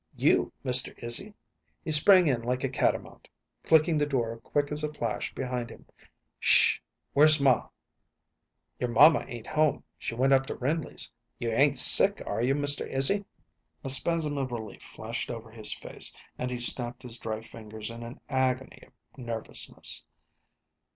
"You, 0.15 0.51
Mr. 0.65 0.97
Izzy!" 0.97 1.35
He 1.83 1.91
sprang 1.91 2.25
in 2.25 2.41
like 2.41 2.63
a 2.63 2.69
catamount, 2.69 3.27
clicking 3.63 3.99
the 3.99 4.07
door 4.07 4.39
quick 4.39 4.71
as 4.71 4.83
a 4.83 4.91
flash 4.91 5.31
behind 5.35 5.69
him. 5.69 5.85
"'Sh 6.39 6.77
h 6.77 6.79
h! 6.79 6.83
Where's 7.13 7.39
ma?" 7.39 7.69
"Your 8.79 8.89
mamma 8.89 9.25
ain't 9.27 9.45
home; 9.45 9.83
she 9.99 10.15
went 10.15 10.33
up 10.33 10.47
to 10.47 10.55
Rindley's. 10.55 11.13
You 11.37 11.51
ain't 11.51 11.77
sick, 11.77 12.19
are 12.25 12.41
you, 12.41 12.55
Mr. 12.55 12.87
Izzy?" 12.87 13.25
A 13.83 13.89
spasm 13.91 14.39
of 14.39 14.51
relief 14.51 14.81
flashed 14.81 15.29
over 15.29 15.51
his 15.51 15.71
face, 15.71 16.11
and 16.35 16.49
he 16.49 16.59
snapped 16.59 17.03
his 17.03 17.19
dry 17.19 17.41
fingers 17.41 17.91
in 17.91 18.01
an 18.01 18.19
agony 18.27 18.81
of 18.87 19.17
nervousness. 19.19 20.03